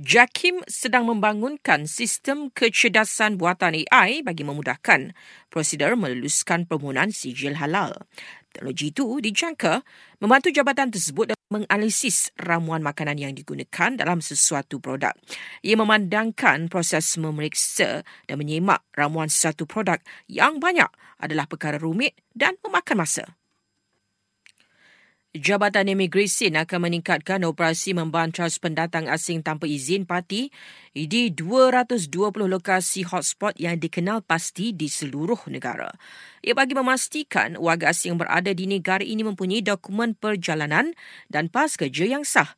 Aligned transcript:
Jakim 0.00 0.64
sedang 0.64 1.04
membangunkan 1.04 1.84
sistem 1.84 2.48
kecerdasan 2.48 3.36
buatan 3.36 3.84
AI 3.84 4.24
bagi 4.24 4.48
memudahkan 4.48 5.12
prosedur 5.52 5.92
meluluskan 5.92 6.64
permohonan 6.64 7.12
sijil 7.12 7.60
halal. 7.60 8.08
Teknologi 8.48 8.96
itu 8.96 9.20
dijangka 9.20 9.84
membantu 10.24 10.56
jabatan 10.56 10.88
tersebut 10.88 11.36
dalam 11.36 11.48
menganalisis 11.52 12.32
ramuan 12.40 12.80
makanan 12.80 13.20
yang 13.20 13.36
digunakan 13.36 13.92
dalam 13.92 14.24
sesuatu 14.24 14.80
produk. 14.80 15.12
Ia 15.60 15.76
memandangkan 15.76 16.72
proses 16.72 17.20
memeriksa 17.20 18.00
dan 18.24 18.40
menyemak 18.40 18.80
ramuan 18.96 19.28
satu 19.28 19.68
produk 19.68 20.00
yang 20.32 20.64
banyak 20.64 20.88
adalah 21.20 21.44
perkara 21.44 21.76
rumit 21.76 22.16
dan 22.32 22.56
memakan 22.64 23.04
masa. 23.04 23.39
Jabatan 25.30 25.86
Imigresen 25.86 26.58
akan 26.58 26.90
meningkatkan 26.90 27.46
operasi 27.46 27.94
membantas 27.94 28.58
pendatang 28.58 29.06
asing 29.06 29.46
tanpa 29.46 29.70
izin 29.70 30.02
parti 30.02 30.50
di 30.90 31.30
220 31.30 32.10
lokasi 32.50 33.06
hotspot 33.06 33.54
yang 33.54 33.78
dikenal 33.78 34.26
pasti 34.26 34.74
di 34.74 34.90
seluruh 34.90 35.38
negara. 35.46 35.94
Ia 36.42 36.50
bagi 36.50 36.74
memastikan 36.74 37.54
warga 37.62 37.94
asing 37.94 38.18
berada 38.18 38.50
di 38.50 38.66
negara 38.66 39.06
ini 39.06 39.22
mempunyai 39.22 39.62
dokumen 39.62 40.18
perjalanan 40.18 40.90
dan 41.30 41.46
pas 41.46 41.78
kerja 41.78 42.10
yang 42.10 42.26
sah. 42.26 42.50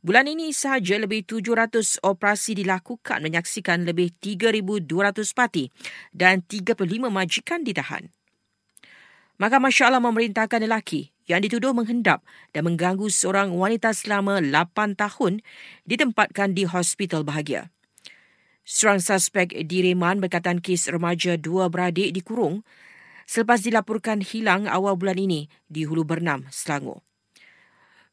Bulan 0.00 0.24
ini 0.24 0.56
sahaja 0.56 0.96
lebih 0.96 1.28
700 1.28 2.00
operasi 2.08 2.56
dilakukan 2.56 3.20
menyaksikan 3.20 3.84
lebih 3.84 4.16
3,200 4.24 4.80
parti 5.36 5.68
dan 6.08 6.40
35 6.40 6.88
majikan 7.04 7.60
ditahan. 7.60 8.08
Maka 9.36 9.60
Masya 9.60 9.92
Allah 9.92 10.00
memerintahkan 10.00 10.64
lelaki 10.64 11.13
yang 11.24 11.40
dituduh 11.40 11.72
menghendap 11.72 12.20
dan 12.52 12.68
mengganggu 12.68 13.08
seorang 13.08 13.52
wanita 13.56 13.96
selama 13.96 14.40
8 14.40 14.96
tahun 14.96 15.40
ditempatkan 15.88 16.52
di 16.52 16.68
hospital 16.68 17.24
bahagia. 17.24 17.72
Seorang 18.64 19.00
suspek 19.00 19.52
di 19.68 19.84
Reman 19.84 20.24
berkaitan 20.24 20.64
kes 20.64 20.88
remaja 20.88 21.36
dua 21.36 21.68
beradik 21.68 22.16
dikurung 22.16 22.64
selepas 23.28 23.60
dilaporkan 23.60 24.24
hilang 24.24 24.64
awal 24.64 24.96
bulan 24.96 25.20
ini 25.20 25.52
di 25.68 25.84
Hulu 25.84 26.04
Bernam, 26.08 26.48
Selangor. 26.48 27.04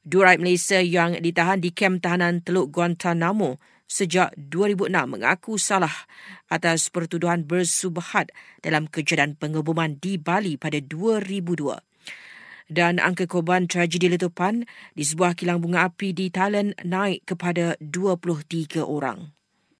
Dua 0.04 0.34
rakyat 0.34 0.42
Malaysia 0.42 0.80
yang 0.82 1.16
ditahan 1.24 1.62
di 1.62 1.72
kem 1.72 2.04
tahanan 2.04 2.44
Teluk 2.44 2.74
Guantanamo 2.74 3.62
sejak 3.86 4.34
2006 4.40 4.92
mengaku 5.08 5.56
salah 5.60 5.94
atas 6.52 6.88
pertuduhan 6.92 7.44
bersubhat 7.44 8.32
dalam 8.64 8.88
kejadian 8.88 9.36
pengebuman 9.36 10.00
di 10.00 10.16
Bali 10.16 10.56
pada 10.56 10.80
2002 10.80 11.91
dan 12.72 13.04
angka 13.04 13.28
korban 13.28 13.68
tragedi 13.68 14.08
letupan 14.08 14.64
di 14.96 15.04
sebuah 15.04 15.36
kilang 15.36 15.60
bunga 15.60 15.92
api 15.92 16.16
di 16.16 16.32
Thailand 16.32 16.72
naik 16.88 17.28
kepada 17.28 17.76
23 17.84 18.80
orang. 18.80 19.41